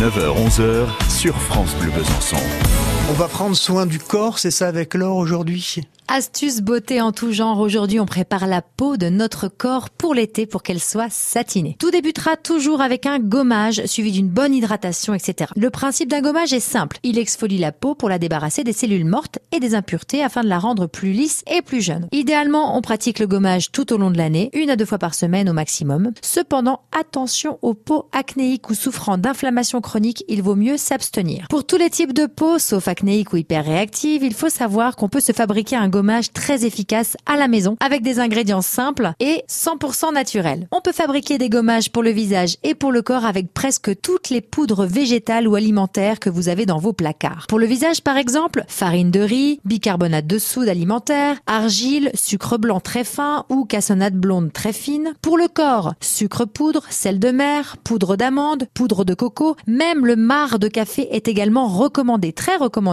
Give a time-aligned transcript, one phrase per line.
[0.00, 2.36] 9h-11h sur France Bleu Besançon.
[3.08, 5.80] On va prendre soin du corps, c'est ça avec l'or aujourd'hui?
[6.08, 7.58] Astuce beauté en tout genre.
[7.58, 11.76] Aujourd'hui, on prépare la peau de notre corps pour l'été pour qu'elle soit satinée.
[11.80, 15.50] Tout débutera toujours avec un gommage suivi d'une bonne hydratation, etc.
[15.56, 16.98] Le principe d'un gommage est simple.
[17.02, 20.48] Il exfolie la peau pour la débarrasser des cellules mortes et des impuretés afin de
[20.48, 22.06] la rendre plus lisse et plus jeune.
[22.12, 25.14] Idéalement, on pratique le gommage tout au long de l'année, une à deux fois par
[25.14, 26.12] semaine au maximum.
[26.22, 31.48] Cependant, attention aux peaux acnéiques ou souffrant d'inflammation chronique, il vaut mieux s'abstenir.
[31.50, 35.10] Pour tous les types de peau, sauf acnéique ou hyper réactive, il faut savoir qu'on
[35.10, 39.44] peut se fabriquer un gommage très efficace à la maison avec des ingrédients simples et
[39.50, 40.66] 100% naturels.
[40.72, 44.30] On peut fabriquer des gommages pour le visage et pour le corps avec presque toutes
[44.30, 47.46] les poudres végétales ou alimentaires que vous avez dans vos placards.
[47.48, 52.80] Pour le visage par exemple, farine de riz, bicarbonate de soude alimentaire, argile, sucre blanc
[52.80, 55.12] très fin ou cassonade blonde très fine.
[55.20, 60.16] Pour le corps, sucre poudre, sel de mer, poudre d'amande, poudre de coco, même le
[60.16, 62.85] marc de café est également recommandé, très recommandé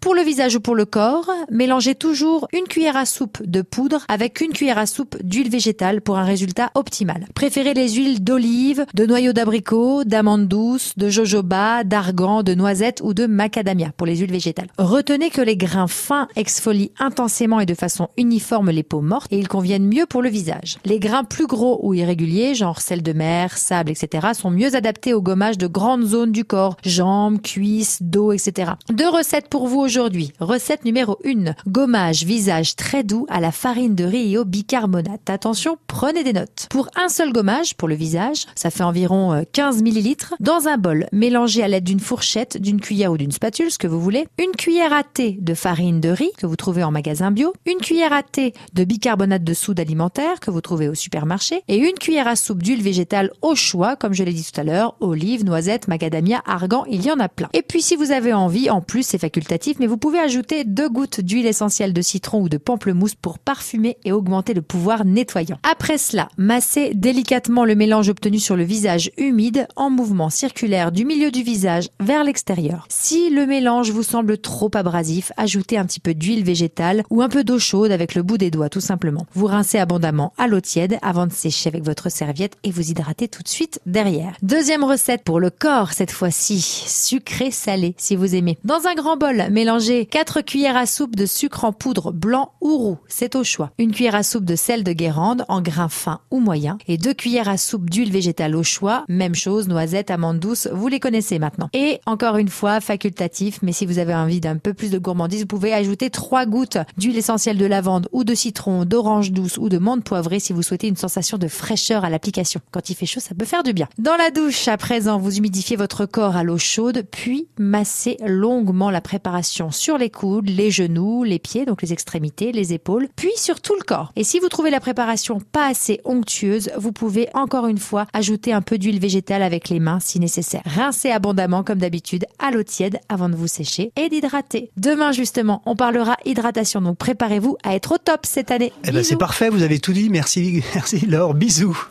[0.00, 4.04] Pour le visage ou pour le corps, mélangez toujours une cuillère à soupe de poudre
[4.08, 7.26] avec une cuillère à soupe d'huile végétale pour un résultat optimal.
[7.34, 13.14] Préférez les huiles d'olive, de noyaux d'abricot, d'amandes douces, de jojoba, d'argan, de noisettes ou
[13.14, 14.68] de macadamia pour les huiles végétales.
[14.78, 19.38] Retenez que les grains fins exfolient intensément et de façon uniforme les peaux mortes et
[19.38, 20.78] ils conviennent mieux pour le visage.
[20.84, 25.14] Les grains plus gros ou irréguliers, genre sel de mer, sable, etc., sont mieux adaptés
[25.14, 28.72] au gommage de grandes zones du corps, jambes, cuisses, dos, etc.
[28.90, 29.08] Deux
[29.50, 30.32] pour vous aujourd'hui.
[30.40, 31.52] Recette numéro 1.
[31.66, 35.28] Gommage visage très doux à la farine de riz et au bicarbonate.
[35.28, 36.66] Attention, prenez des notes.
[36.70, 40.78] Pour un seul gommage pour le visage, ça fait environ 15 euh, ml, dans un
[40.78, 44.26] bol, mélangez à l'aide d'une fourchette, d'une cuillère ou d'une spatule, ce que vous voulez,
[44.38, 47.78] une cuillère à thé de farine de riz que vous trouvez en magasin bio, une
[47.78, 51.98] cuillère à thé de bicarbonate de soude alimentaire que vous trouvez au supermarché et une
[51.98, 55.44] cuillère à soupe d'huile végétale au choix, comme je l'ai dit tout à l'heure, olive,
[55.44, 57.50] noisette, macadamia, argan, il y en a plein.
[57.52, 61.20] Et puis si vous avez envie, en plus facultatif, mais vous pouvez ajouter deux gouttes
[61.20, 65.58] d'huile essentielle de citron citron ou de pamplemousse pour parfumer et augmenter le pouvoir nettoyant.
[65.62, 71.04] Après cela, massez délicatement le mélange obtenu sur le visage humide en mouvement circulaire du
[71.04, 72.86] milieu du visage vers l'extérieur.
[72.88, 77.28] Si le mélange vous semble trop abrasif, ajoutez un petit peu d'huile végétale ou un
[77.28, 79.26] peu d'eau chaude avec le bout des doigts tout simplement.
[79.34, 83.28] Vous rincez abondamment à l'eau tiède avant de sécher avec votre serviette et vous hydratez
[83.28, 84.34] tout de suite derrière.
[84.42, 88.58] Deuxième recette pour le corps cette fois-ci, sucré salé si vous aimez.
[88.64, 92.76] Dans un grand bol, mélangez 4 cuillères à soupe de sucre en poudre blanc ou
[92.76, 93.70] roux, c'est au choix.
[93.78, 97.14] Une cuillère à soupe de sel de Guérande en grains fins ou moyens et deux
[97.14, 101.38] cuillères à soupe d'huile végétale au choix, même chose, noisettes, amandes douces, vous les connaissez
[101.38, 101.68] maintenant.
[101.72, 105.40] Et encore une fois, facultatif, mais si vous avez envie d'un peu plus de gourmandise,
[105.40, 109.68] vous pouvez ajouter trois gouttes d'huile essentielle de lavande ou de citron, d'orange douce ou
[109.68, 112.60] de menthe poivrée si vous souhaitez une sensation de fraîcheur à l'application.
[112.70, 113.88] Quand il fait chaud, ça peut faire du bien.
[113.98, 118.90] Dans la douche, à présent, vous humidifiez votre corps à l'eau chaude, puis massez longuement
[118.98, 123.30] la préparation sur les coudes, les genoux, les pieds, donc les extrémités, les épaules, puis
[123.36, 124.10] sur tout le corps.
[124.16, 128.52] Et si vous trouvez la préparation pas assez onctueuse, vous pouvez encore une fois ajouter
[128.52, 130.62] un peu d'huile végétale avec les mains si nécessaire.
[130.64, 134.72] Rincez abondamment comme d'habitude à l'eau tiède avant de vous sécher et d'hydrater.
[134.76, 138.72] Demain justement, on parlera hydratation, donc préparez-vous à être au top cette année.
[138.82, 140.10] Eh ben c'est parfait, vous avez tout dit.
[140.10, 141.34] Merci, merci Laure.
[141.34, 141.86] Bisous.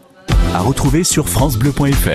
[0.53, 2.05] À retrouver sur francebleu.fr.